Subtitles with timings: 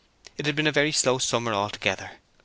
[0.35, 2.13] It had been a very slow summer altogether.